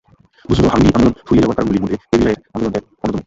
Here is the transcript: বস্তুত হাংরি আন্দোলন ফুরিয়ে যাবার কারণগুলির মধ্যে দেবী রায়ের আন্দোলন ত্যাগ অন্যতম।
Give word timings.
বস্তুত 0.47 0.67
হাংরি 0.73 0.89
আন্দোলন 0.95 1.13
ফুরিয়ে 1.27 1.43
যাবার 1.43 1.55
কারণগুলির 1.57 1.83
মধ্যে 1.83 1.97
দেবী 2.11 2.23
রায়ের 2.25 2.39
আন্দোলন 2.55 2.71
ত্যাগ 2.73 2.85
অন্যতম। 3.03 3.19